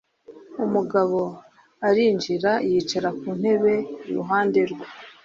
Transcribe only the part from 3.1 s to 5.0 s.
ku ntebe iruhande rwe.